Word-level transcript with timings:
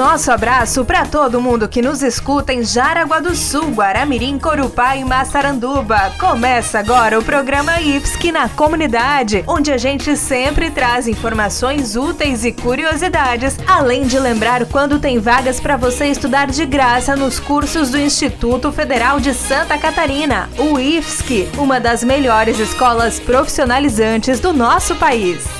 Nosso 0.00 0.32
abraço 0.32 0.82
para 0.82 1.04
todo 1.04 1.42
mundo 1.42 1.68
que 1.68 1.82
nos 1.82 2.02
escuta 2.02 2.54
em 2.54 2.64
Jaraguá 2.64 3.20
do 3.20 3.34
Sul, 3.34 3.66
Guaramirim, 3.72 4.38
Corupá 4.38 4.96
e 4.96 5.04
Massaranduba. 5.04 6.10
Começa 6.18 6.78
agora 6.78 7.18
o 7.18 7.22
programa 7.22 7.78
IFSC 7.82 8.32
na 8.32 8.48
comunidade, 8.48 9.44
onde 9.46 9.70
a 9.70 9.76
gente 9.76 10.16
sempre 10.16 10.70
traz 10.70 11.06
informações 11.06 11.96
úteis 11.96 12.46
e 12.46 12.52
curiosidades, 12.52 13.58
além 13.66 14.06
de 14.06 14.18
lembrar 14.18 14.64
quando 14.64 14.98
tem 14.98 15.18
vagas 15.18 15.60
para 15.60 15.76
você 15.76 16.06
estudar 16.06 16.46
de 16.46 16.64
graça 16.64 17.14
nos 17.14 17.38
cursos 17.38 17.90
do 17.90 17.98
Instituto 17.98 18.72
Federal 18.72 19.20
de 19.20 19.34
Santa 19.34 19.76
Catarina, 19.76 20.48
o 20.56 20.78
IFSC, 20.78 21.46
uma 21.58 21.78
das 21.78 22.02
melhores 22.02 22.58
escolas 22.58 23.20
profissionalizantes 23.20 24.40
do 24.40 24.54
nosso 24.54 24.96
país. 24.96 25.59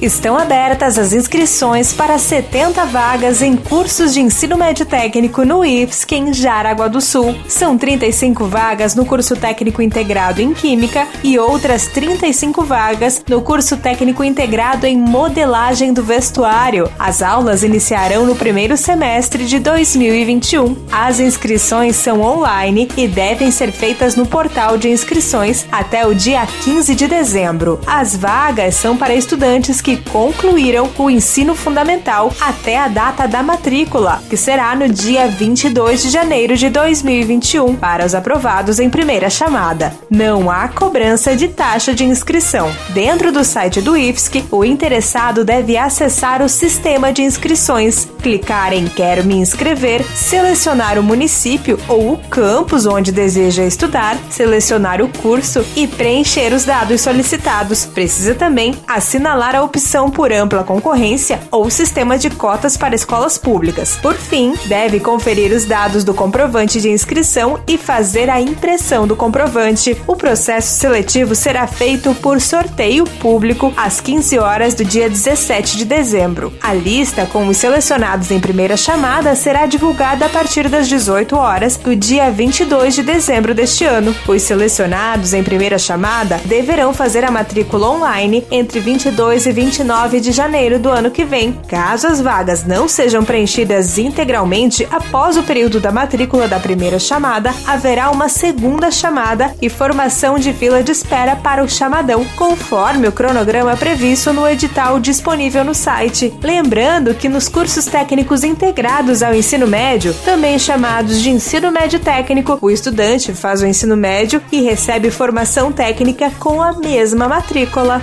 Estão 0.00 0.38
abertas 0.38 0.98
as 0.98 1.12
inscrições 1.12 1.92
para 1.92 2.16
70 2.16 2.86
vagas 2.86 3.42
em 3.42 3.54
cursos 3.54 4.14
de 4.14 4.20
ensino 4.22 4.56
médio 4.56 4.86
técnico 4.86 5.44
no 5.44 5.62
IFSC 5.62 6.14
em 6.14 6.32
Jaraguá 6.32 6.88
do 6.88 7.02
Sul. 7.02 7.36
São 7.46 7.76
35 7.76 8.46
vagas 8.46 8.94
no 8.94 9.04
curso 9.04 9.36
técnico 9.36 9.82
integrado 9.82 10.40
em 10.40 10.54
Química 10.54 11.06
e 11.22 11.38
outras 11.38 11.86
35 11.88 12.64
vagas 12.64 13.22
no 13.28 13.42
curso 13.42 13.76
técnico 13.76 14.24
integrado 14.24 14.86
em 14.86 14.96
Modelagem 14.96 15.92
do 15.92 16.02
Vestuário. 16.02 16.90
As 16.98 17.20
aulas 17.20 17.62
iniciarão 17.62 18.24
no 18.24 18.34
primeiro 18.34 18.78
semestre 18.78 19.44
de 19.44 19.58
2021. 19.58 20.76
As 20.90 21.20
inscrições 21.20 21.96
são 21.96 22.22
online 22.22 22.88
e 22.96 23.06
devem 23.06 23.50
ser 23.50 23.70
feitas 23.70 24.16
no 24.16 24.24
portal 24.24 24.78
de 24.78 24.88
inscrições 24.88 25.66
até 25.70 26.06
o 26.06 26.14
dia 26.14 26.46
15 26.64 26.94
de 26.94 27.06
dezembro. 27.06 27.78
As 27.86 28.16
vagas 28.16 28.76
são 28.76 28.96
para 28.96 29.14
estudantes 29.14 29.82
que 29.82 29.89
que 29.90 29.96
concluíram 30.10 30.88
o 30.96 31.10
ensino 31.10 31.52
fundamental 31.52 32.32
até 32.40 32.78
a 32.78 32.86
data 32.86 33.26
da 33.26 33.42
matrícula, 33.42 34.22
que 34.30 34.36
será 34.36 34.72
no 34.76 34.88
dia 34.88 35.26
22 35.26 36.02
de 36.02 36.10
janeiro 36.10 36.56
de 36.56 36.70
2021, 36.70 37.74
para 37.74 38.06
os 38.06 38.14
aprovados 38.14 38.78
em 38.78 38.88
primeira 38.88 39.28
chamada. 39.28 39.92
Não 40.08 40.48
há 40.48 40.68
cobrança 40.68 41.34
de 41.34 41.48
taxa 41.48 41.92
de 41.92 42.04
inscrição. 42.04 42.70
Dentro 42.90 43.32
do 43.32 43.42
site 43.42 43.80
do 43.80 43.96
IFSC, 43.96 44.44
o 44.52 44.64
interessado 44.64 45.44
deve 45.44 45.76
acessar 45.76 46.40
o 46.40 46.48
sistema 46.48 47.12
de 47.12 47.22
inscrições, 47.22 48.06
clicar 48.22 48.72
em 48.72 48.86
Quero 48.86 49.24
me 49.24 49.34
inscrever, 49.34 50.04
selecionar 50.14 51.00
o 51.00 51.02
município 51.02 51.80
ou 51.88 52.12
o 52.12 52.18
campus 52.28 52.86
onde 52.86 53.10
deseja 53.10 53.64
estudar, 53.64 54.16
selecionar 54.30 55.02
o 55.02 55.08
curso 55.08 55.64
e 55.74 55.88
preencher 55.88 56.52
os 56.52 56.64
dados 56.64 57.00
solicitados. 57.00 57.86
Precisa 57.86 58.36
também 58.36 58.76
assinalar 58.86 59.56
a 59.56 59.62
opção 59.62 59.79
opção 59.80 60.10
por 60.10 60.30
ampla 60.30 60.62
concorrência 60.62 61.40
ou 61.50 61.70
sistema 61.70 62.18
de 62.18 62.28
cotas 62.28 62.76
para 62.76 62.94
escolas 62.94 63.38
públicas. 63.38 63.96
Por 64.02 64.14
fim, 64.14 64.54
deve 64.66 65.00
conferir 65.00 65.52
os 65.52 65.64
dados 65.64 66.04
do 66.04 66.12
comprovante 66.12 66.78
de 66.82 66.90
inscrição 66.90 67.58
e 67.66 67.78
fazer 67.78 68.28
a 68.28 68.38
impressão 68.38 69.06
do 69.06 69.16
comprovante. 69.16 69.96
O 70.06 70.14
processo 70.14 70.78
seletivo 70.78 71.34
será 71.34 71.66
feito 71.66 72.14
por 72.16 72.42
sorteio 72.42 73.04
público 73.04 73.72
às 73.74 74.02
15 74.02 74.38
horas 74.38 74.74
do 74.74 74.84
dia 74.84 75.08
17 75.08 75.78
de 75.78 75.86
dezembro. 75.86 76.52
A 76.60 76.74
lista 76.74 77.24
com 77.24 77.48
os 77.48 77.56
selecionados 77.56 78.30
em 78.30 78.38
primeira 78.38 78.76
chamada 78.76 79.34
será 79.34 79.64
divulgada 79.64 80.26
a 80.26 80.28
partir 80.28 80.68
das 80.68 80.88
18 80.88 81.34
horas 81.34 81.78
do 81.78 81.96
dia 81.96 82.30
22 82.30 82.96
de 82.96 83.02
dezembro 83.02 83.54
deste 83.54 83.86
ano. 83.86 84.14
Os 84.28 84.42
selecionados 84.42 85.32
em 85.32 85.42
primeira 85.42 85.78
chamada 85.78 86.38
deverão 86.44 86.92
fazer 86.92 87.24
a 87.24 87.30
matrícula 87.30 87.88
online 87.88 88.44
entre 88.50 88.78
22 88.78 89.46
e 89.46 89.52
29 89.70 90.18
de 90.18 90.32
janeiro 90.32 90.80
do 90.80 90.88
ano 90.88 91.12
que 91.12 91.24
vem. 91.24 91.52
Caso 91.68 92.08
as 92.08 92.20
vagas 92.20 92.66
não 92.66 92.88
sejam 92.88 93.24
preenchidas 93.24 93.98
integralmente 93.98 94.84
após 94.90 95.36
o 95.36 95.44
período 95.44 95.78
da 95.78 95.92
matrícula 95.92 96.48
da 96.48 96.58
primeira 96.58 96.98
chamada, 96.98 97.54
haverá 97.64 98.10
uma 98.10 98.28
segunda 98.28 98.90
chamada 98.90 99.54
e 99.62 99.68
formação 99.68 100.40
de 100.40 100.52
fila 100.52 100.82
de 100.82 100.90
espera 100.90 101.36
para 101.36 101.62
o 101.62 101.68
chamadão, 101.68 102.26
conforme 102.36 103.06
o 103.06 103.12
cronograma 103.12 103.76
previsto 103.76 104.32
no 104.32 104.48
edital 104.48 104.98
disponível 104.98 105.64
no 105.64 105.74
site. 105.74 106.34
Lembrando 106.42 107.14
que 107.14 107.28
nos 107.28 107.48
cursos 107.48 107.84
técnicos 107.84 108.42
integrados 108.42 109.22
ao 109.22 109.32
ensino 109.32 109.68
médio, 109.68 110.12
também 110.24 110.58
chamados 110.58 111.22
de 111.22 111.30
ensino 111.30 111.70
médio 111.70 112.00
técnico, 112.00 112.58
o 112.60 112.72
estudante 112.72 113.32
faz 113.32 113.62
o 113.62 113.66
ensino 113.66 113.96
médio 113.96 114.42
e 114.50 114.62
recebe 114.62 115.12
formação 115.12 115.70
técnica 115.70 116.28
com 116.40 116.60
a 116.60 116.72
mesma 116.72 117.28
matrícula. 117.28 118.02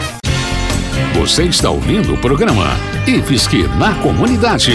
Você 1.16 1.44
está 1.44 1.70
ouvindo 1.70 2.14
o 2.14 2.18
programa 2.18 2.66
IFSC 3.08 3.68
na 3.78 3.94
Comunidade. 3.96 4.74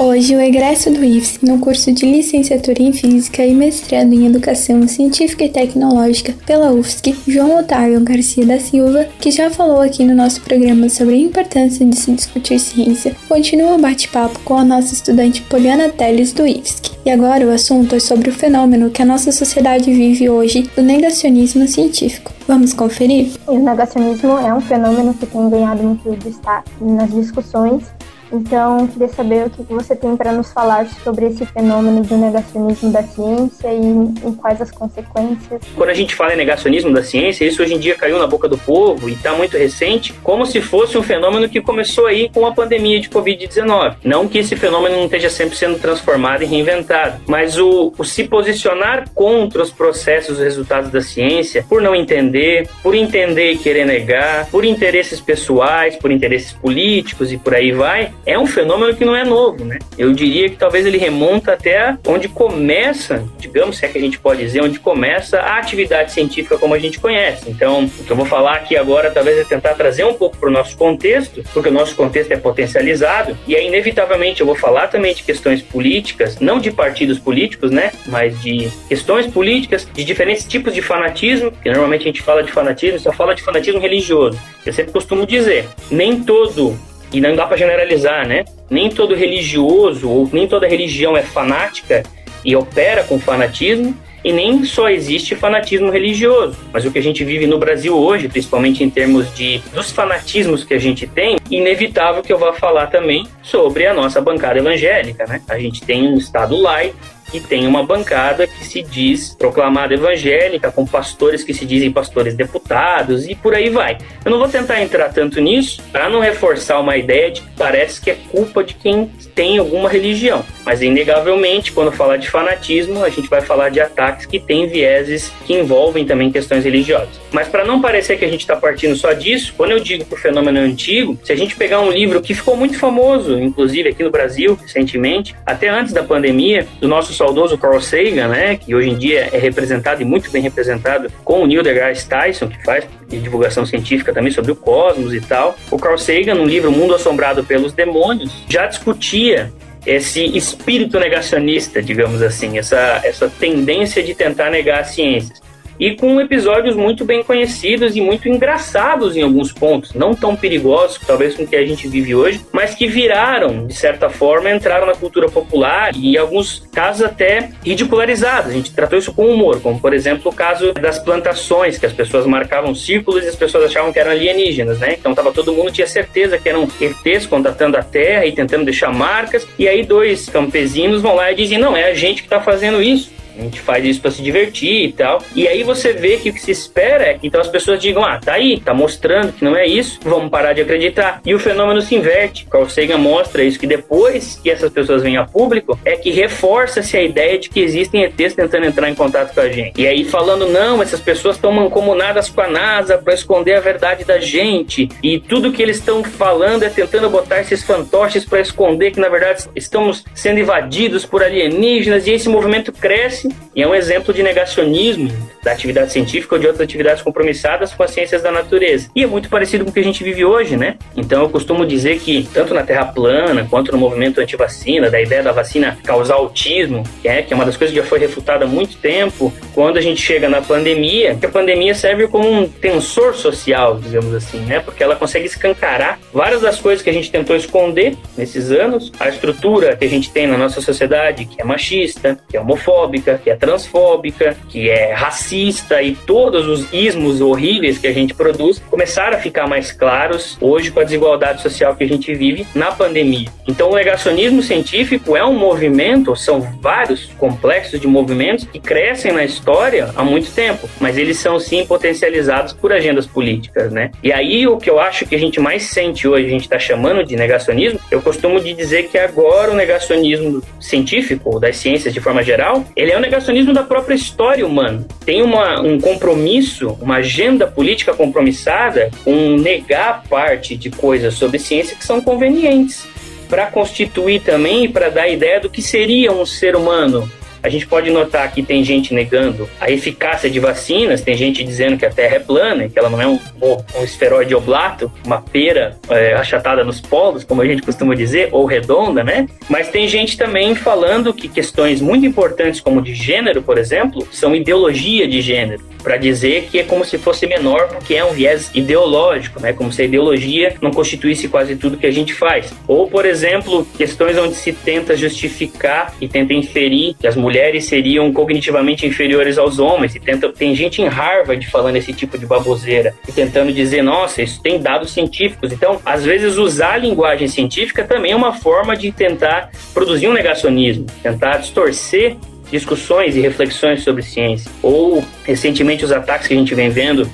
Hoje, 0.00 0.36
o 0.36 0.40
egresso 0.40 0.92
do 0.92 1.04
IFSC 1.04 1.44
no 1.44 1.58
curso 1.58 1.90
de 1.90 2.06
licenciatura 2.06 2.80
em 2.80 2.92
Física 2.92 3.44
e 3.44 3.52
mestrado 3.52 4.12
em 4.12 4.26
Educação 4.26 4.86
Científica 4.86 5.42
e 5.42 5.48
Tecnológica 5.48 6.32
pela 6.46 6.70
UFSC, 6.70 7.16
João 7.26 7.58
Otávio 7.58 8.00
Garcia 8.02 8.46
da 8.46 8.60
Silva, 8.60 9.08
que 9.20 9.32
já 9.32 9.50
falou 9.50 9.80
aqui 9.80 10.04
no 10.04 10.14
nosso 10.14 10.40
programa 10.42 10.88
sobre 10.88 11.16
a 11.16 11.18
importância 11.18 11.84
de 11.84 11.96
se 11.96 12.12
discutir 12.12 12.60
ciência, 12.60 13.16
continua 13.28 13.74
o 13.74 13.80
bate-papo 13.80 14.38
com 14.44 14.56
a 14.56 14.64
nossa 14.64 14.94
estudante 14.94 15.42
Poliana 15.42 15.88
Teles 15.88 16.32
do 16.32 16.46
IFSC. 16.46 16.92
E 17.04 17.10
agora 17.10 17.44
o 17.44 17.52
assunto 17.52 17.96
é 17.96 17.98
sobre 17.98 18.30
o 18.30 18.32
fenômeno 18.32 18.90
que 18.90 19.02
a 19.02 19.06
nossa 19.06 19.32
sociedade 19.32 19.92
vive 19.92 20.30
hoje 20.30 20.70
do 20.76 20.82
negacionismo 20.82 21.66
científico. 21.66 22.32
Vamos 22.46 22.72
conferir? 22.72 23.32
O 23.48 23.58
negacionismo 23.58 24.38
é 24.38 24.54
um 24.54 24.60
fenômeno 24.60 25.12
que 25.14 25.26
tem 25.26 25.50
ganhado 25.50 25.82
muito 25.82 26.08
destaque 26.24 26.70
nas 26.80 27.10
discussões 27.10 27.97
então, 28.32 28.86
queria 28.88 29.08
saber 29.08 29.46
o 29.46 29.50
que 29.50 29.62
você 29.72 29.96
tem 29.96 30.16
para 30.16 30.32
nos 30.32 30.52
falar 30.52 30.86
sobre 31.02 31.26
esse 31.26 31.46
fenômeno 31.46 32.02
do 32.02 32.16
negacionismo 32.16 32.92
da 32.92 33.02
ciência 33.02 33.68
e, 33.72 34.28
e, 34.28 34.36
quais 34.36 34.60
as 34.60 34.70
consequências. 34.70 35.62
Quando 35.74 35.90
a 35.90 35.94
gente 35.94 36.14
fala 36.14 36.34
em 36.34 36.36
negacionismo 36.36 36.92
da 36.92 37.02
ciência, 37.02 37.44
isso 37.44 37.62
hoje 37.62 37.74
em 37.74 37.78
dia 37.78 37.94
caiu 37.94 38.18
na 38.18 38.26
boca 38.26 38.48
do 38.48 38.58
povo 38.58 39.08
e 39.08 39.12
está 39.14 39.32
muito 39.32 39.56
recente, 39.56 40.12
como 40.22 40.44
se 40.44 40.60
fosse 40.60 40.98
um 40.98 41.02
fenômeno 41.02 41.48
que 41.48 41.60
começou 41.60 42.06
aí 42.06 42.28
com 42.28 42.46
a 42.46 42.52
pandemia 42.52 43.00
de 43.00 43.08
Covid-19. 43.08 43.96
Não 44.04 44.28
que 44.28 44.38
esse 44.38 44.56
fenômeno 44.56 44.96
não 44.96 45.04
esteja 45.04 45.30
sempre 45.30 45.56
sendo 45.56 45.78
transformado 45.78 46.42
e 46.42 46.46
reinventado, 46.46 47.20
mas 47.26 47.58
o, 47.58 47.92
o 47.96 48.04
se 48.04 48.24
posicionar 48.24 49.08
contra 49.14 49.62
os 49.62 49.70
processos 49.70 50.38
e 50.38 50.42
resultados 50.42 50.90
da 50.90 51.00
ciência, 51.00 51.64
por 51.68 51.80
não 51.80 51.94
entender, 51.94 52.68
por 52.82 52.94
entender 52.94 53.52
e 53.52 53.58
querer 53.58 53.86
negar, 53.86 54.46
por 54.50 54.64
interesses 54.64 55.20
pessoais, 55.20 55.96
por 55.96 56.10
interesses 56.10 56.52
políticos 56.52 57.32
e 57.32 57.38
por 57.38 57.54
aí 57.54 57.72
vai, 57.72 58.12
é 58.28 58.38
um 58.38 58.46
fenômeno 58.46 58.94
que 58.94 59.06
não 59.06 59.16
é 59.16 59.24
novo, 59.24 59.64
né? 59.64 59.78
Eu 59.96 60.12
diria 60.12 60.50
que 60.50 60.56
talvez 60.56 60.84
ele 60.84 60.98
remonta 60.98 61.54
até 61.54 61.96
onde 62.06 62.28
começa, 62.28 63.24
digamos, 63.38 63.78
se 63.78 63.86
é 63.86 63.88
que 63.88 63.96
a 63.96 64.00
gente 64.00 64.18
pode 64.18 64.40
dizer, 64.40 64.62
onde 64.62 64.78
começa 64.78 65.40
a 65.40 65.56
atividade 65.56 66.12
científica 66.12 66.58
como 66.58 66.74
a 66.74 66.78
gente 66.78 67.00
conhece. 67.00 67.48
Então, 67.48 67.86
o 67.86 68.04
que 68.04 68.10
eu 68.10 68.16
vou 68.16 68.26
falar 68.26 68.56
aqui 68.56 68.76
agora 68.76 69.10
talvez 69.10 69.38
é 69.38 69.44
tentar 69.44 69.72
trazer 69.72 70.04
um 70.04 70.12
pouco 70.12 70.36
para 70.36 70.50
o 70.50 70.52
nosso 70.52 70.76
contexto, 70.76 71.42
porque 71.54 71.70
o 71.70 71.72
nosso 71.72 71.96
contexto 71.96 72.30
é 72.30 72.36
potencializado, 72.36 73.34
e 73.46 73.56
aí, 73.56 73.66
inevitavelmente, 73.66 74.42
eu 74.42 74.46
vou 74.46 74.54
falar 74.54 74.88
também 74.88 75.14
de 75.14 75.22
questões 75.22 75.62
políticas, 75.62 76.38
não 76.38 76.60
de 76.60 76.70
partidos 76.70 77.18
políticos, 77.18 77.70
né? 77.70 77.92
Mas 78.06 78.38
de 78.42 78.70
questões 78.90 79.26
políticas, 79.26 79.88
de 79.90 80.04
diferentes 80.04 80.44
tipos 80.44 80.74
de 80.74 80.82
fanatismo, 80.82 81.50
que 81.50 81.70
normalmente 81.70 82.02
a 82.02 82.04
gente 82.04 82.20
fala 82.20 82.42
de 82.42 82.52
fanatismo, 82.52 82.98
só 82.98 83.10
fala 83.10 83.34
de 83.34 83.42
fanatismo 83.42 83.80
religioso. 83.80 84.38
Eu 84.66 84.72
sempre 84.74 84.92
costumo 84.92 85.26
dizer, 85.26 85.66
nem 85.90 86.22
todo 86.22 86.76
e 87.12 87.20
não 87.20 87.34
dá 87.34 87.46
para 87.46 87.56
generalizar, 87.56 88.26
né? 88.26 88.44
Nem 88.70 88.90
todo 88.90 89.14
religioso 89.14 90.08
ou 90.08 90.28
nem 90.32 90.46
toda 90.46 90.68
religião 90.68 91.16
é 91.16 91.22
fanática 91.22 92.02
e 92.44 92.54
opera 92.54 93.02
com 93.04 93.18
fanatismo, 93.18 93.96
e 94.24 94.32
nem 94.32 94.64
só 94.64 94.88
existe 94.88 95.34
fanatismo 95.36 95.90
religioso, 95.90 96.58
mas 96.72 96.84
o 96.84 96.90
que 96.90 96.98
a 96.98 97.02
gente 97.02 97.24
vive 97.24 97.46
no 97.46 97.58
Brasil 97.58 97.96
hoje, 97.96 98.28
principalmente 98.28 98.82
em 98.82 98.90
termos 98.90 99.32
de 99.34 99.58
dos 99.72 99.92
fanatismos 99.92 100.64
que 100.64 100.74
a 100.74 100.78
gente 100.78 101.06
tem, 101.06 101.36
inevitável 101.50 102.22
que 102.22 102.32
eu 102.32 102.38
vá 102.38 102.52
falar 102.52 102.88
também 102.88 103.26
sobre 103.42 103.86
a 103.86 103.94
nossa 103.94 104.20
bancada 104.20 104.58
evangélica, 104.58 105.24
né? 105.26 105.40
A 105.48 105.58
gente 105.58 105.82
tem 105.82 106.08
um 106.08 106.18
estado 106.18 106.56
laico 106.56 106.96
e 107.32 107.40
tem 107.40 107.66
uma 107.66 107.82
bancada 107.82 108.46
que 108.46 108.64
se 108.64 108.82
diz 108.82 109.34
proclamada 109.38 109.94
evangélica, 109.94 110.70
com 110.70 110.86
pastores 110.86 111.44
que 111.44 111.54
se 111.54 111.66
dizem 111.66 111.90
pastores 111.90 112.34
deputados 112.34 113.26
e 113.28 113.34
por 113.34 113.54
aí 113.54 113.68
vai. 113.68 113.98
Eu 114.24 114.30
não 114.30 114.38
vou 114.38 114.48
tentar 114.48 114.82
entrar 114.82 115.08
tanto 115.10 115.40
nisso 115.40 115.82
para 115.92 116.08
não 116.08 116.20
reforçar 116.20 116.80
uma 116.80 116.96
ideia 116.96 117.30
de 117.30 117.42
que 117.42 117.48
parece 117.56 118.00
que 118.00 118.10
é 118.10 118.16
culpa 118.30 118.62
de 118.64 118.74
quem 118.74 119.10
tem 119.34 119.58
alguma 119.58 119.88
religião. 119.88 120.44
Mas, 120.64 120.82
inegavelmente, 120.82 121.72
quando 121.72 121.92
falar 121.92 122.16
de 122.16 122.28
fanatismo, 122.28 123.04
a 123.04 123.08
gente 123.08 123.28
vai 123.28 123.40
falar 123.40 123.70
de 123.70 123.80
ataques 123.80 124.26
que 124.26 124.38
têm 124.38 124.66
vieses 124.66 125.32
que 125.46 125.54
envolvem 125.54 126.04
também 126.04 126.30
questões 126.30 126.64
religiosas. 126.64 127.20
Mas, 127.32 127.48
para 127.48 127.64
não 127.64 127.80
parecer 127.80 128.18
que 128.18 128.24
a 128.24 128.28
gente 128.28 128.40
está 128.40 128.56
partindo 128.56 128.94
só 128.96 129.12
disso, 129.12 129.54
quando 129.56 129.70
eu 129.70 129.80
digo 129.80 130.04
que 130.04 130.14
o 130.14 130.16
fenômeno 130.16 130.58
é 130.58 130.62
antigo, 130.62 131.18
se 131.22 131.32
a 131.32 131.36
gente 131.36 131.56
pegar 131.56 131.80
um 131.80 131.90
livro 131.90 132.20
que 132.20 132.34
ficou 132.34 132.56
muito 132.56 132.78
famoso, 132.78 133.38
inclusive 133.38 133.88
aqui 133.88 134.02
no 134.02 134.10
Brasil, 134.10 134.58
recentemente, 134.60 135.34
até 135.46 135.68
antes 135.68 135.92
da 135.92 136.02
pandemia, 136.02 136.66
do 136.80 136.88
nosso 136.88 137.12
saudoso 137.18 137.58
Carl 137.58 137.80
Sagan, 137.80 138.28
né, 138.28 138.56
que 138.56 138.74
hoje 138.74 138.88
em 138.88 138.96
dia 138.96 139.28
é 139.32 139.38
representado 139.38 140.00
e 140.00 140.04
muito 140.04 140.30
bem 140.30 140.40
representado 140.40 141.10
com 141.24 141.42
o 141.42 141.46
Neil 141.46 141.62
deGrasse 141.62 142.08
Tyson, 142.08 142.48
que 142.48 142.64
faz 142.64 142.86
divulgação 143.08 143.66
científica 143.66 144.12
também 144.12 144.30
sobre 144.30 144.52
o 144.52 144.56
cosmos 144.56 145.12
e 145.12 145.20
tal. 145.20 145.56
O 145.70 145.78
Carl 145.78 145.98
Sagan, 145.98 146.34
no 146.34 146.44
livro 146.44 146.70
Mundo 146.70 146.94
Assombrado 146.94 147.42
pelos 147.44 147.72
Demônios, 147.72 148.44
já 148.48 148.66
discutia 148.66 149.52
esse 149.84 150.24
espírito 150.36 150.98
negacionista, 150.98 151.82
digamos 151.82 152.22
assim, 152.22 152.58
essa, 152.58 153.00
essa 153.04 153.28
tendência 153.28 154.02
de 154.02 154.14
tentar 154.14 154.50
negar 154.50 154.80
as 154.80 154.88
ciências 154.88 155.47
e 155.78 155.94
com 155.94 156.20
episódios 156.20 156.76
muito 156.76 157.04
bem 157.04 157.22
conhecidos 157.22 157.96
e 157.96 158.00
muito 158.00 158.28
engraçados 158.28 159.16
em 159.16 159.22
alguns 159.22 159.52
pontos, 159.52 159.94
não 159.94 160.14
tão 160.14 160.34
perigosos, 160.34 160.98
talvez 161.06 161.34
com 161.34 161.44
o 161.44 161.46
que 161.46 161.56
a 161.56 161.64
gente 161.64 161.86
vive 161.88 162.14
hoje, 162.14 162.40
mas 162.52 162.74
que 162.74 162.86
viraram, 162.86 163.66
de 163.66 163.74
certa 163.74 164.08
forma, 164.08 164.50
entraram 164.50 164.86
na 164.86 164.94
cultura 164.94 165.28
popular 165.28 165.94
e 165.94 166.14
em 166.14 166.16
alguns 166.16 166.66
casos 166.72 167.02
até 167.02 167.50
ridicularizados. 167.64 168.50
A 168.50 168.54
gente 168.54 168.72
tratou 168.72 168.98
isso 168.98 169.12
com 169.12 169.26
humor, 169.26 169.60
como 169.60 169.80
por 169.80 169.92
exemplo 169.92 170.30
o 170.30 170.34
caso 170.34 170.72
das 170.74 170.98
plantações, 170.98 171.78
que 171.78 171.86
as 171.86 171.92
pessoas 171.92 172.26
marcavam 172.26 172.74
círculos 172.74 173.24
e 173.24 173.28
as 173.28 173.36
pessoas 173.36 173.64
achavam 173.64 173.92
que 173.92 173.98
eram 173.98 174.10
alienígenas, 174.10 174.78
né? 174.78 174.94
Então 174.98 175.14
tava 175.14 175.32
todo 175.32 175.52
mundo 175.52 175.70
tinha 175.70 175.86
certeza 175.86 176.38
que 176.38 176.48
eram 176.48 176.68
ETs 176.80 177.26
contatando 177.26 177.76
a 177.76 177.82
Terra 177.82 178.26
e 178.26 178.32
tentando 178.32 178.64
deixar 178.64 178.92
marcas, 178.92 179.46
e 179.58 179.68
aí 179.68 179.84
dois 179.84 180.28
campesinos 180.28 181.02
vão 181.02 181.14
lá 181.14 181.30
e 181.32 181.34
dizem: 181.34 181.58
"Não, 181.58 181.76
é 181.76 181.90
a 181.90 181.94
gente 181.94 182.22
que 182.22 182.26
está 182.26 182.40
fazendo 182.40 182.82
isso". 182.82 183.17
A 183.38 183.42
gente 183.42 183.60
faz 183.60 183.84
isso 183.84 184.00
para 184.00 184.10
se 184.10 184.20
divertir 184.20 184.86
e 184.86 184.92
tal. 184.92 185.22
E 185.34 185.46
aí 185.46 185.62
você 185.62 185.92
vê 185.92 186.16
que 186.16 186.30
o 186.30 186.32
que 186.32 186.40
se 186.40 186.50
espera 186.50 187.04
é 187.04 187.14
que 187.14 187.26
então 187.28 187.40
as 187.40 187.46
pessoas 187.46 187.80
digam: 187.80 188.04
ah, 188.04 188.18
tá 188.18 188.34
aí, 188.34 188.60
tá 188.60 188.74
mostrando 188.74 189.32
que 189.32 189.44
não 189.44 189.56
é 189.56 189.64
isso, 189.64 190.00
vamos 190.02 190.28
parar 190.28 190.52
de 190.52 190.60
acreditar. 190.60 191.20
E 191.24 191.32
o 191.34 191.38
fenômeno 191.38 191.80
se 191.80 191.94
inverte. 191.94 192.46
Carl 192.50 192.68
Sagan 192.68 192.98
mostra 192.98 193.44
isso, 193.44 193.58
que 193.58 193.66
depois 193.66 194.40
que 194.42 194.50
essas 194.50 194.72
pessoas 194.72 195.02
vêm 195.02 195.16
a 195.16 195.24
público, 195.24 195.78
é 195.84 195.96
que 195.96 196.10
reforça-se 196.10 196.96
a 196.96 197.02
ideia 197.02 197.38
de 197.38 197.48
que 197.48 197.60
existem 197.60 198.02
ETs 198.02 198.34
tentando 198.34 198.66
entrar 198.66 198.90
em 198.90 198.94
contato 198.94 199.32
com 199.32 199.40
a 199.40 199.48
gente. 199.48 199.80
E 199.80 199.86
aí 199.86 200.04
falando: 200.04 200.48
não, 200.48 200.82
essas 200.82 201.00
pessoas 201.00 201.36
estão 201.36 201.52
mancomunadas 201.52 202.28
com 202.28 202.40
a 202.40 202.48
NASA 202.48 202.98
para 202.98 203.14
esconder 203.14 203.54
a 203.54 203.60
verdade 203.60 204.04
da 204.04 204.18
gente. 204.18 204.88
E 205.00 205.20
tudo 205.20 205.52
que 205.52 205.62
eles 205.62 205.76
estão 205.76 206.02
falando 206.02 206.64
é 206.64 206.68
tentando 206.68 207.08
botar 207.08 207.40
esses 207.40 207.62
fantoches 207.62 208.24
para 208.24 208.40
esconder 208.40 208.90
que 208.90 208.98
na 208.98 209.08
verdade 209.08 209.44
estamos 209.54 210.04
sendo 210.12 210.40
invadidos 210.40 211.04
por 211.04 211.22
alienígenas. 211.22 212.06
E 212.06 212.12
esse 212.12 212.28
movimento 212.28 212.72
cresce 212.72 213.27
e 213.54 213.62
é 213.62 213.66
um 213.66 213.74
exemplo 213.74 214.12
de 214.12 214.22
negacionismo 214.22 215.10
da 215.42 215.52
atividade 215.52 215.92
científica 215.92 216.34
ou 216.34 216.40
de 216.40 216.46
outras 216.46 216.62
atividades 216.62 217.02
compromissadas 217.02 217.72
com 217.72 217.82
as 217.82 217.90
ciências 217.90 218.22
da 218.22 218.30
natureza. 218.30 218.90
E 218.94 219.02
é 219.02 219.06
muito 219.06 219.28
parecido 219.28 219.64
com 219.64 219.70
o 219.70 219.72
que 219.72 219.80
a 219.80 219.84
gente 219.84 220.02
vive 220.02 220.24
hoje, 220.24 220.56
né? 220.56 220.76
Então 220.96 221.22
eu 221.22 221.30
costumo 221.30 221.64
dizer 221.64 221.98
que, 222.00 222.28
tanto 222.32 222.54
na 222.54 222.62
Terra 222.62 222.86
plana 222.86 223.46
quanto 223.48 223.72
no 223.72 223.78
movimento 223.78 224.20
anti-vacina, 224.20 224.90
da 224.90 225.00
ideia 225.00 225.22
da 225.22 225.32
vacina 225.32 225.78
causar 225.84 226.14
autismo, 226.14 226.82
que 227.00 227.08
é, 227.08 227.22
que 227.22 227.32
é 227.32 227.36
uma 227.36 227.44
das 227.44 227.56
coisas 227.56 227.74
que 227.74 227.80
já 227.80 227.86
foi 227.86 227.98
refutada 227.98 228.44
há 228.44 228.48
muito 228.48 228.76
tempo, 228.78 229.32
quando 229.54 229.78
a 229.78 229.80
gente 229.80 230.00
chega 230.00 230.28
na 230.28 230.42
pandemia, 230.42 231.14
que 231.14 231.26
a 231.26 231.28
pandemia 231.28 231.74
serve 231.74 232.08
como 232.08 232.30
um 232.30 232.48
tensor 232.48 233.14
social, 233.14 233.78
digamos 233.78 234.14
assim, 234.14 234.38
né? 234.40 234.60
Porque 234.60 234.82
ela 234.82 234.96
consegue 234.96 235.26
escancarar 235.26 235.98
várias 236.12 236.42
das 236.42 236.60
coisas 236.60 236.82
que 236.82 236.90
a 236.90 236.92
gente 236.92 237.10
tentou 237.10 237.36
esconder 237.36 237.96
nesses 238.16 238.50
anos, 238.50 238.92
a 238.98 239.08
estrutura 239.08 239.76
que 239.76 239.84
a 239.84 239.88
gente 239.88 240.10
tem 240.10 240.26
na 240.26 240.36
nossa 240.36 240.60
sociedade, 240.60 241.24
que 241.24 241.40
é 241.40 241.44
machista, 241.44 242.18
que 242.28 242.36
é 242.36 242.40
homofóbica, 242.40 243.17
que 243.18 243.30
é 243.30 243.36
transfóbica, 243.36 244.36
que 244.48 244.70
é 244.70 244.92
racista 244.92 245.82
e 245.82 245.94
todos 245.94 246.46
os 246.46 246.72
ismos 246.72 247.20
horríveis 247.20 247.78
que 247.78 247.86
a 247.86 247.92
gente 247.92 248.14
produz 248.14 248.58
começaram 248.70 249.16
a 249.16 249.20
ficar 249.20 249.46
mais 249.46 249.72
claros 249.72 250.38
hoje 250.40 250.70
com 250.70 250.80
a 250.80 250.84
desigualdade 250.84 251.42
social 251.42 251.74
que 251.76 251.84
a 251.84 251.88
gente 251.88 252.14
vive 252.14 252.46
na 252.54 252.72
pandemia. 252.72 253.28
Então, 253.46 253.70
o 253.70 253.74
negacionismo 253.74 254.42
científico 254.42 255.16
é 255.16 255.24
um 255.24 255.38
movimento, 255.38 256.14
são 256.14 256.40
vários 256.40 257.06
complexos 257.18 257.80
de 257.80 257.86
movimentos 257.86 258.44
que 258.44 258.58
crescem 258.58 259.12
na 259.12 259.24
história 259.24 259.90
há 259.96 260.04
muito 260.04 260.30
tempo, 260.32 260.68
mas 260.80 260.96
eles 260.96 261.18
são 261.18 261.38
sim 261.40 261.64
potencializados 261.66 262.52
por 262.52 262.72
agendas 262.72 263.06
políticas, 263.06 263.72
né? 263.72 263.90
E 264.02 264.12
aí 264.12 264.46
o 264.46 264.58
que 264.58 264.70
eu 264.70 264.78
acho 264.78 265.06
que 265.06 265.14
a 265.14 265.18
gente 265.18 265.40
mais 265.40 265.64
sente 265.64 266.06
hoje, 266.06 266.26
a 266.26 266.30
gente 266.30 266.42
está 266.42 266.58
chamando 266.58 267.04
de 267.04 267.16
negacionismo, 267.16 267.80
eu 267.90 268.00
costumo 268.02 268.40
de 268.40 268.52
dizer 268.52 268.88
que 268.88 268.98
agora 268.98 269.50
o 269.50 269.54
negacionismo 269.54 270.42
científico, 270.60 271.40
das 271.40 271.56
ciências 271.56 271.92
de 271.94 272.00
forma 272.00 272.22
geral, 272.22 272.64
ele 272.76 272.92
é 272.92 272.96
o 272.96 273.00
negacionismo 273.08 273.54
da 273.54 273.62
própria 273.62 273.94
história 273.94 274.46
humana. 274.46 274.86
Tem 275.04 275.22
uma, 275.22 275.60
um 275.62 275.80
compromisso, 275.80 276.76
uma 276.80 276.96
agenda 276.96 277.46
política 277.46 277.94
compromissada 277.94 278.90
com 279.02 279.36
negar 279.36 280.04
parte 280.08 280.54
de 280.54 280.70
coisas 280.70 281.14
sobre 281.14 281.38
ciência 281.38 281.76
que 281.76 281.84
são 281.84 282.00
convenientes 282.00 282.86
para 283.28 283.46
constituir 283.46 284.20
também 284.20 284.64
e 284.64 284.68
para 284.68 284.90
dar 284.90 285.08
ideia 285.08 285.40
do 285.40 285.48
que 285.50 285.62
seria 285.62 286.12
um 286.12 286.24
ser 286.26 286.54
humano 286.54 287.10
a 287.42 287.48
gente 287.48 287.66
pode 287.66 287.90
notar 287.90 288.30
que 288.32 288.42
tem 288.42 288.64
gente 288.64 288.92
negando 288.92 289.48
a 289.60 289.70
eficácia 289.70 290.30
de 290.30 290.40
vacinas, 290.40 291.00
tem 291.00 291.16
gente 291.16 291.44
dizendo 291.44 291.76
que 291.76 291.86
a 291.86 291.90
Terra 291.90 292.16
é 292.16 292.20
plana, 292.20 292.68
que 292.68 292.78
ela 292.78 292.90
não 292.90 293.00
é 293.00 293.06
um, 293.06 293.18
um 293.42 293.84
esferoide 293.84 294.34
oblato, 294.34 294.90
uma 295.04 295.20
pera 295.20 295.76
é, 295.88 296.14
achatada 296.14 296.64
nos 296.64 296.80
polos, 296.80 297.24
como 297.24 297.42
a 297.42 297.46
gente 297.46 297.62
costuma 297.62 297.94
dizer, 297.94 298.28
ou 298.32 298.44
redonda, 298.44 299.04
né? 299.04 299.26
Mas 299.48 299.68
tem 299.68 299.86
gente 299.86 300.16
também 300.16 300.54
falando 300.54 301.12
que 301.12 301.28
questões 301.28 301.80
muito 301.80 302.04
importantes, 302.04 302.60
como 302.60 302.82
de 302.82 302.94
gênero, 302.94 303.42
por 303.42 303.58
exemplo, 303.58 304.06
são 304.10 304.34
ideologia 304.34 305.06
de 305.06 305.20
gênero, 305.20 305.62
para 305.82 305.96
dizer 305.96 306.48
que 306.50 306.58
é 306.58 306.64
como 306.64 306.84
se 306.84 306.98
fosse 306.98 307.26
menor, 307.26 307.68
porque 307.68 307.94
é 307.94 308.04
um 308.04 308.12
viés 308.12 308.50
ideológico, 308.54 309.40
né? 309.40 309.52
Como 309.52 309.72
se 309.72 309.82
a 309.82 309.84
ideologia 309.84 310.54
não 310.60 310.70
constituísse 310.70 311.28
quase 311.28 311.56
tudo 311.56 311.76
que 311.76 311.86
a 311.86 311.90
gente 311.90 312.12
faz. 312.14 312.52
Ou, 312.66 312.88
por 312.88 313.06
exemplo, 313.06 313.66
questões 313.76 314.16
onde 314.18 314.34
se 314.34 314.52
tenta 314.52 314.96
justificar 314.96 315.94
e 316.00 316.08
tenta 316.08 316.32
inferir 316.32 316.94
que 316.98 317.06
as 317.06 317.16
mulheres 317.16 317.27
mulheres 317.28 317.66
seriam 317.66 318.10
cognitivamente 318.10 318.86
inferiores 318.86 319.36
aos 319.36 319.58
homens. 319.58 319.94
E 319.94 320.00
tenta, 320.00 320.32
tem 320.32 320.54
gente 320.54 320.80
em 320.80 320.86
Harvard 320.86 321.46
falando 321.48 321.76
esse 321.76 321.92
tipo 321.92 322.16
de 322.16 322.24
baboseira 322.24 322.94
e 323.06 323.12
tentando 323.12 323.52
dizer, 323.52 323.82
nossa, 323.82 324.22
isso 324.22 324.40
tem 324.42 324.58
dados 324.58 324.92
científicos. 324.92 325.52
Então, 325.52 325.78
às 325.84 326.04
vezes, 326.04 326.38
usar 326.38 326.72
a 326.72 326.78
linguagem 326.78 327.28
científica 327.28 327.84
também 327.84 328.12
é 328.12 328.16
uma 328.16 328.32
forma 328.32 328.74
de 328.74 328.90
tentar 328.90 329.50
produzir 329.74 330.08
um 330.08 330.14
negacionismo, 330.14 330.86
tentar 331.02 331.36
distorcer 331.36 332.16
discussões 332.50 333.14
e 333.14 333.20
reflexões 333.20 333.82
sobre 333.82 334.02
ciência. 334.02 334.50
Ou, 334.62 335.04
recentemente, 335.22 335.84
os 335.84 335.92
ataques 335.92 336.28
que 336.28 336.32
a 336.32 336.36
gente 336.36 336.54
vem 336.54 336.70
vendo 336.70 337.06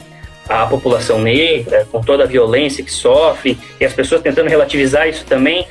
à 0.49 0.65
população 0.67 1.21
negra, 1.21 1.89
com 1.91 2.01
toda 2.01 2.23
a 2.23 2.27
violência 2.27 2.85
que 2.85 2.93
sofre, 2.93 3.59
e 3.81 3.85
as 3.85 3.93
pessoas 3.93 4.23
tentando 4.23 4.49
relativizar 4.49 5.09
isso 5.09 5.25
também 5.25 5.67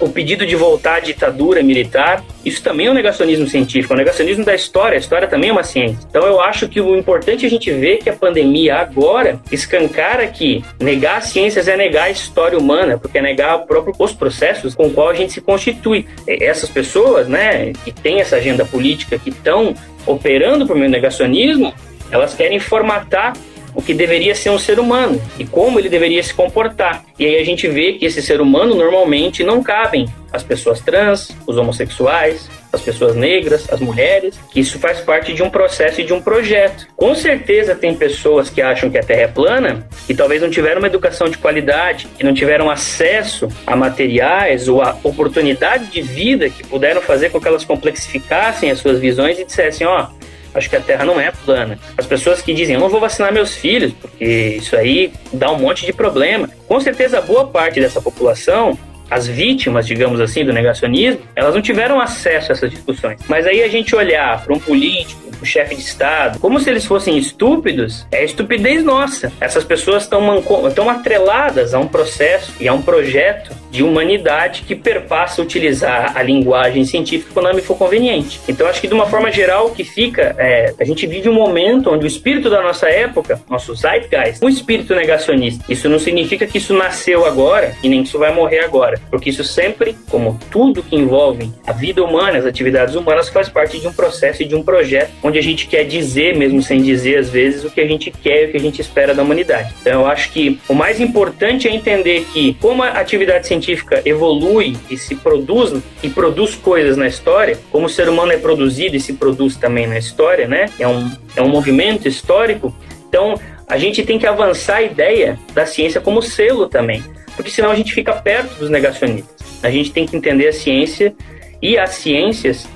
o 0.00 0.08
pedido 0.08 0.46
de 0.46 0.54
voltar 0.56 0.96
à 0.96 1.00
ditadura 1.00 1.62
militar, 1.62 2.24
isso 2.44 2.62
também 2.62 2.86
é 2.86 2.90
um 2.90 2.94
negacionismo 2.94 3.46
científico, 3.46 3.92
é 3.92 3.96
um 3.96 3.98
negacionismo 3.98 4.44
da 4.44 4.54
história, 4.54 4.96
a 4.96 4.98
história 4.98 5.28
também 5.28 5.50
é 5.50 5.52
uma 5.52 5.62
ciência. 5.62 5.98
Então 6.08 6.24
eu 6.26 6.40
acho 6.40 6.68
que 6.68 6.80
o 6.80 6.96
importante 6.96 7.44
é 7.44 7.46
a 7.48 7.50
gente 7.50 7.70
ver 7.70 7.98
que 7.98 8.10
a 8.10 8.12
pandemia 8.12 8.76
agora 8.76 9.40
escancara 9.50 10.26
que 10.26 10.64
negar 10.80 11.18
as 11.18 11.26
ciências 11.26 11.68
é 11.68 11.76
negar 11.76 12.04
a 12.04 12.10
história 12.10 12.58
humana, 12.58 12.98
porque 12.98 13.18
é 13.18 13.22
negar 13.22 13.58
próprio, 13.60 13.94
os 13.98 14.12
processos 14.12 14.74
com 14.74 14.90
qual 14.90 15.08
a 15.08 15.14
gente 15.14 15.32
se 15.32 15.40
constitui. 15.40 16.06
Essas 16.26 16.68
pessoas, 16.68 17.28
né, 17.28 17.72
que 17.84 17.92
têm 17.92 18.20
essa 18.20 18.36
agenda 18.36 18.64
política, 18.64 19.18
que 19.18 19.30
estão 19.30 19.74
operando 20.06 20.66
por 20.66 20.74
meio 20.74 20.88
do 20.88 20.92
negacionismo, 20.92 21.72
elas 22.10 22.34
querem 22.34 22.58
formatar 22.58 23.32
o 23.74 23.82
que 23.82 23.94
deveria 23.94 24.34
ser 24.34 24.50
um 24.50 24.58
ser 24.58 24.78
humano 24.78 25.20
e 25.38 25.44
como 25.44 25.78
ele 25.78 25.88
deveria 25.88 26.22
se 26.22 26.34
comportar. 26.34 27.04
E 27.18 27.26
aí 27.26 27.36
a 27.36 27.44
gente 27.44 27.68
vê 27.68 27.92
que 27.94 28.04
esse 28.04 28.22
ser 28.22 28.40
humano 28.40 28.74
normalmente 28.74 29.42
não 29.44 29.62
cabem 29.62 30.06
as 30.32 30.42
pessoas 30.42 30.80
trans, 30.80 31.30
os 31.46 31.56
homossexuais, 31.56 32.48
as 32.72 32.80
pessoas 32.80 33.14
negras, 33.14 33.70
as 33.70 33.80
mulheres, 33.80 34.34
que 34.50 34.60
isso 34.60 34.78
faz 34.78 35.00
parte 35.00 35.34
de 35.34 35.42
um 35.42 35.50
processo 35.50 36.00
e 36.00 36.04
de 36.04 36.12
um 36.12 36.22
projeto. 36.22 36.86
Com 36.96 37.14
certeza 37.14 37.74
tem 37.74 37.94
pessoas 37.94 38.48
que 38.48 38.62
acham 38.62 38.90
que 38.90 38.96
a 38.96 39.02
Terra 39.02 39.22
é 39.22 39.28
plana 39.28 39.86
e 40.08 40.14
talvez 40.14 40.40
não 40.40 40.48
tiveram 40.48 40.80
uma 40.80 40.86
educação 40.86 41.28
de 41.28 41.36
qualidade, 41.36 42.08
que 42.16 42.24
não 42.24 42.32
tiveram 42.32 42.70
acesso 42.70 43.48
a 43.66 43.76
materiais 43.76 44.68
ou 44.68 44.80
a 44.80 44.96
oportunidade 45.02 45.86
de 45.86 46.00
vida 46.00 46.48
que 46.48 46.66
puderam 46.66 47.02
fazer 47.02 47.30
com 47.30 47.38
que 47.38 47.46
elas 47.46 47.64
complexificassem 47.64 48.70
as 48.70 48.78
suas 48.78 48.98
visões 48.98 49.38
e 49.38 49.44
dissessem, 49.44 49.86
ó, 49.86 50.06
oh, 50.08 50.21
acho 50.54 50.68
que 50.68 50.76
a 50.76 50.80
Terra 50.80 51.04
não 51.04 51.20
é 51.20 51.32
plana. 51.44 51.78
As 51.96 52.06
pessoas 52.06 52.40
que 52.42 52.52
dizem, 52.52 52.74
eu 52.74 52.80
não 52.80 52.88
vou 52.88 53.00
vacinar 53.00 53.32
meus 53.32 53.54
filhos, 53.54 53.92
porque 54.00 54.56
isso 54.58 54.76
aí 54.76 55.12
dá 55.32 55.50
um 55.50 55.58
monte 55.58 55.84
de 55.86 55.92
problema. 55.92 56.48
Com 56.66 56.80
certeza, 56.80 57.20
boa 57.20 57.46
parte 57.46 57.80
dessa 57.80 58.00
população 58.00 58.78
as 59.12 59.26
vítimas, 59.26 59.86
digamos 59.86 60.20
assim, 60.20 60.44
do 60.44 60.52
negacionismo, 60.52 61.20
elas 61.36 61.54
não 61.54 61.62
tiveram 61.62 62.00
acesso 62.00 62.52
a 62.52 62.54
essas 62.54 62.70
discussões. 62.70 63.20
Mas 63.28 63.46
aí 63.46 63.62
a 63.62 63.68
gente 63.68 63.94
olhar 63.94 64.42
para 64.42 64.54
um 64.54 64.58
político, 64.58 65.20
um 65.40 65.44
chefe 65.44 65.74
de 65.74 65.82
Estado, 65.82 66.38
como 66.38 66.60
se 66.60 66.70
eles 66.70 66.84
fossem 66.84 67.18
estúpidos, 67.18 68.06
é 68.12 68.24
estupidez 68.24 68.84
nossa. 68.84 69.32
Essas 69.40 69.64
pessoas 69.64 70.04
estão 70.04 70.88
atreladas 70.88 71.74
a 71.74 71.80
um 71.80 71.88
processo 71.88 72.52
e 72.60 72.68
a 72.68 72.72
um 72.72 72.80
projeto 72.80 73.50
de 73.68 73.82
humanidade 73.82 74.62
que 74.62 74.76
perpassa 74.76 75.42
utilizar 75.42 76.16
a 76.16 76.22
linguagem 76.22 76.84
científica 76.84 77.30
quando 77.32 77.54
me 77.54 77.62
for 77.62 77.76
conveniente. 77.76 78.40
Então, 78.46 78.68
acho 78.68 78.80
que 78.80 78.86
de 78.86 78.94
uma 78.94 79.06
forma 79.06 79.32
geral, 79.32 79.66
o 79.66 79.70
que 79.70 79.82
fica 79.82 80.36
é 80.38 80.74
a 80.78 80.84
gente 80.84 81.06
vive 81.06 81.28
um 81.28 81.34
momento 81.34 81.90
onde 81.90 82.04
o 82.04 82.06
espírito 82.06 82.48
da 82.48 82.62
nossa 82.62 82.88
época, 82.88 83.40
nosso 83.48 83.74
zeitgeist, 83.74 84.44
um 84.44 84.48
espírito 84.48 84.94
negacionista. 84.94 85.64
Isso 85.68 85.88
não 85.88 85.98
significa 85.98 86.46
que 86.46 86.58
isso 86.58 86.74
nasceu 86.74 87.26
agora 87.26 87.74
e 87.82 87.88
nem 87.88 88.02
que 88.02 88.08
isso 88.08 88.18
vai 88.18 88.32
morrer 88.32 88.60
agora, 88.60 89.00
porque 89.10 89.30
isso 89.30 89.44
sempre, 89.44 89.96
como 90.08 90.38
tudo 90.50 90.82
que 90.82 90.96
envolve 90.96 91.50
a 91.66 91.72
vida 91.72 92.02
humana, 92.02 92.38
as 92.38 92.46
atividades 92.46 92.94
humanas, 92.94 93.28
faz 93.28 93.48
parte 93.48 93.78
de 93.78 93.86
um 93.86 93.92
processo 93.92 94.42
e 94.42 94.46
de 94.46 94.54
um 94.54 94.62
projeto 94.62 95.10
onde 95.22 95.38
a 95.38 95.42
gente 95.42 95.66
quer 95.66 95.84
dizer, 95.84 96.36
mesmo 96.36 96.62
sem 96.62 96.82
dizer 96.82 97.18
às 97.18 97.30
vezes, 97.30 97.64
o 97.64 97.70
que 97.70 97.80
a 97.80 97.86
gente 97.86 98.10
quer 98.10 98.44
e 98.44 98.46
o 98.46 98.50
que 98.52 98.56
a 98.56 98.60
gente 98.60 98.80
espera 98.80 99.14
da 99.14 99.22
humanidade. 99.22 99.74
Então, 99.80 100.02
eu 100.02 100.06
acho 100.06 100.30
que 100.32 100.60
o 100.68 100.74
mais 100.74 101.00
importante 101.00 101.68
é 101.68 101.74
entender 101.74 102.26
que, 102.32 102.54
como 102.54 102.82
a 102.82 102.88
atividade 102.90 103.46
científica 103.46 104.02
evolui 104.04 104.76
e 104.90 104.96
se 104.96 105.14
produz 105.14 105.82
e 106.02 106.08
produz 106.08 106.54
coisas 106.54 106.96
na 106.96 107.06
história, 107.06 107.58
como 107.70 107.86
o 107.86 107.88
ser 107.88 108.08
humano 108.08 108.32
é 108.32 108.38
produzido 108.38 108.96
e 108.96 109.00
se 109.00 109.14
produz 109.14 109.56
também 109.56 109.86
na 109.86 109.98
história, 109.98 110.46
né? 110.46 110.66
É 110.78 110.86
um, 110.86 111.10
é 111.36 111.42
um 111.42 111.48
movimento 111.48 112.08
histórico. 112.08 112.74
Então, 113.08 113.38
a 113.68 113.78
gente 113.78 114.02
tem 114.02 114.18
que 114.18 114.26
avançar 114.26 114.76
a 114.76 114.82
ideia 114.82 115.38
da 115.54 115.64
ciência 115.64 116.00
como 116.00 116.20
selo 116.20 116.68
também, 116.68 117.02
porque 117.42 117.50
senão 117.50 117.70
a 117.70 117.74
gente 117.74 117.92
fica 117.92 118.12
perto 118.12 118.54
dos 118.54 118.70
negacionistas. 118.70 119.34
A 119.62 119.70
gente 119.70 119.90
tem 119.90 120.06
que 120.06 120.16
entender 120.16 120.48
a 120.48 120.52
ciência 120.52 121.14
e 121.60 121.76
as 121.76 121.90
ciências 121.90 122.66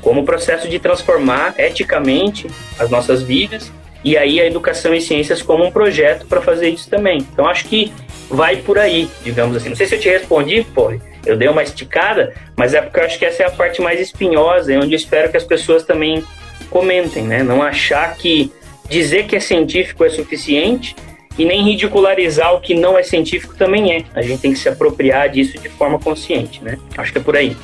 como 0.00 0.24
processo 0.24 0.68
de 0.68 0.78
transformar 0.78 1.54
eticamente 1.58 2.46
as 2.78 2.90
nossas 2.90 3.22
vidas 3.22 3.70
e 4.02 4.16
aí 4.16 4.40
a 4.40 4.46
educação 4.46 4.94
e 4.94 5.00
ciências 5.00 5.40
como 5.42 5.64
um 5.64 5.70
projeto 5.70 6.26
para 6.26 6.40
fazer 6.40 6.68
isso 6.68 6.88
também. 6.90 7.18
Então 7.32 7.46
acho 7.46 7.66
que 7.66 7.92
vai 8.28 8.56
por 8.56 8.78
aí, 8.78 9.08
digamos 9.22 9.56
assim. 9.56 9.70
Não 9.70 9.76
sei 9.76 9.86
se 9.86 9.94
eu 9.94 10.00
te 10.00 10.08
respondi, 10.08 10.66
pô, 10.74 10.92
eu 11.24 11.36
dei 11.36 11.48
uma 11.48 11.62
esticada, 11.62 12.34
mas 12.56 12.74
é 12.74 12.80
porque 12.80 13.00
eu 13.00 13.04
acho 13.04 13.18
que 13.18 13.24
essa 13.24 13.42
é 13.42 13.46
a 13.46 13.50
parte 13.50 13.80
mais 13.80 14.00
espinhosa, 14.00 14.72
é 14.72 14.78
onde 14.78 14.92
eu 14.92 14.96
espero 14.96 15.30
que 15.30 15.36
as 15.36 15.44
pessoas 15.44 15.84
também 15.84 16.24
comentem, 16.70 17.24
né? 17.24 17.42
Não 17.42 17.62
achar 17.62 18.14
que 18.16 18.52
dizer 18.88 19.26
que 19.26 19.36
é 19.36 19.40
científico 19.40 20.04
é 20.04 20.10
suficiente 20.10 20.94
e 21.38 21.44
nem 21.44 21.62
ridicularizar 21.62 22.54
o 22.54 22.60
que 22.60 22.74
não 22.74 22.98
é 22.98 23.02
científico 23.02 23.54
também 23.56 23.92
é. 23.92 24.04
A 24.14 24.22
gente 24.22 24.40
tem 24.40 24.52
que 24.52 24.58
se 24.58 24.68
apropriar 24.68 25.28
disso 25.28 25.58
de 25.58 25.68
forma 25.68 25.98
consciente, 25.98 26.62
né? 26.62 26.78
Acho 26.96 27.12
que 27.12 27.18
é 27.18 27.20
por 27.20 27.36
aí. 27.36 27.56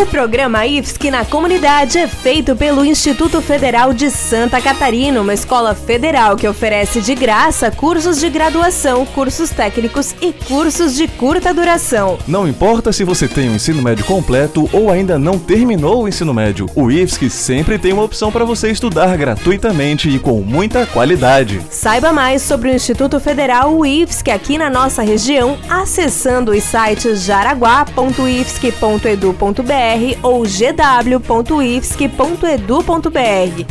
O 0.00 0.06
programa 0.06 0.66
IFSC 0.66 1.10
na 1.10 1.26
comunidade 1.26 1.98
é 1.98 2.08
feito 2.08 2.56
pelo 2.56 2.86
Instituto 2.86 3.42
Federal 3.42 3.92
de 3.92 4.10
Santa 4.10 4.58
Catarina, 4.58 5.20
uma 5.20 5.34
escola 5.34 5.74
federal 5.74 6.36
que 6.36 6.48
oferece 6.48 7.02
de 7.02 7.14
graça 7.14 7.70
cursos 7.70 8.18
de 8.18 8.30
graduação, 8.30 9.04
cursos 9.04 9.50
técnicos 9.50 10.14
e 10.22 10.32
cursos 10.32 10.96
de 10.96 11.06
curta 11.06 11.52
duração. 11.52 12.16
Não 12.26 12.48
importa 12.48 12.94
se 12.94 13.04
você 13.04 13.28
tem 13.28 13.50
o 13.50 13.52
um 13.52 13.56
ensino 13.56 13.82
médio 13.82 14.06
completo 14.06 14.70
ou 14.72 14.90
ainda 14.90 15.18
não 15.18 15.38
terminou 15.38 16.04
o 16.04 16.08
ensino 16.08 16.32
médio, 16.32 16.64
o 16.74 16.90
IFSC 16.90 17.28
sempre 17.28 17.78
tem 17.78 17.92
uma 17.92 18.04
opção 18.04 18.32
para 18.32 18.46
você 18.46 18.70
estudar 18.70 19.14
gratuitamente 19.18 20.08
e 20.08 20.18
com 20.18 20.40
muita 20.40 20.86
qualidade. 20.86 21.60
Saiba 21.68 22.10
mais 22.10 22.40
sobre 22.40 22.70
o 22.70 22.74
Instituto 22.74 23.20
Federal 23.20 23.84
IFSC 23.84 24.30
aqui 24.30 24.56
na 24.56 24.70
nossa 24.70 25.02
região 25.02 25.58
acessando 25.68 26.52
os 26.52 26.62
sites 26.62 27.22
jaraguá.ifsc.edu.br 27.22 29.89
ou 30.22 30.42
gw.ifsc.edu.br 30.42 31.20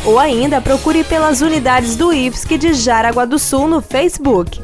ou 0.06 0.20
ainda 0.20 0.62
procure 0.62 1.04
pelas 1.04 1.42
unidades 1.42 1.96
do 1.96 2.12
IFSC 2.14 2.58
de 2.58 2.74
Jaraguá 2.74 3.26
do 3.26 3.40
Sul 3.40 3.68
no 3.68 3.82
Facebook. 3.82 4.62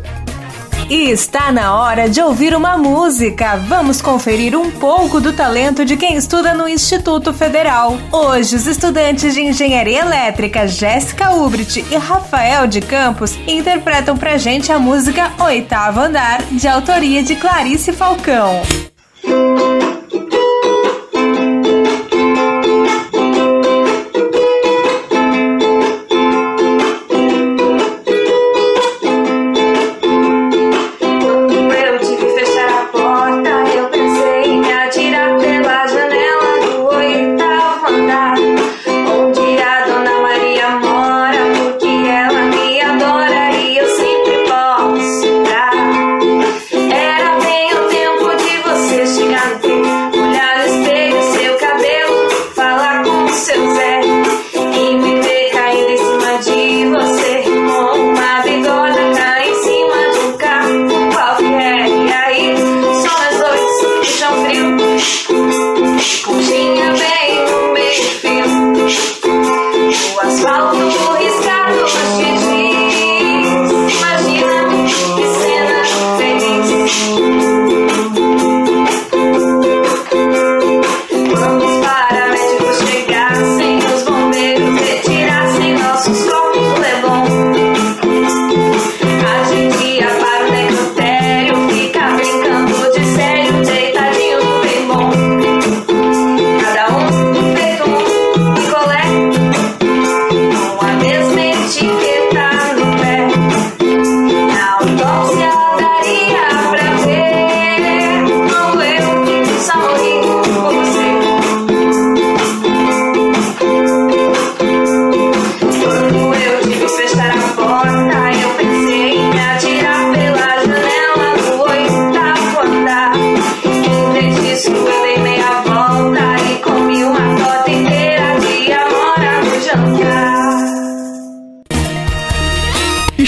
E 0.88 1.10
está 1.10 1.52
na 1.52 1.76
hora 1.76 2.08
de 2.08 2.22
ouvir 2.22 2.56
uma 2.56 2.78
música. 2.78 3.58
Vamos 3.58 4.04
conferir 4.04 4.56
um 4.56 4.70
pouco 4.70 5.20
do 5.20 5.34
talento 5.34 5.84
de 5.84 5.98
quem 5.98 6.16
estuda 6.16 6.54
no 6.54 6.70
Instituto 6.70 7.34
Federal. 7.34 7.98
Hoje, 8.12 8.56
os 8.56 8.68
estudantes 8.68 9.34
de 9.34 9.42
Engenharia 9.42 10.02
Elétrica 10.02 10.68
Jéssica 10.68 11.32
Ubrit 11.32 11.84
e 11.90 11.96
Rafael 11.96 12.68
de 12.68 12.82
Campos 12.82 13.36
interpretam 13.48 14.16
pra 14.16 14.38
gente 14.38 14.72
a 14.72 14.78
música 14.78 15.32
Oitavo 15.44 16.02
Andar, 16.02 16.44
de 16.52 16.68
autoria 16.68 17.24
de 17.24 17.36
Clarice 17.36 17.92
Falcão. 17.92 18.62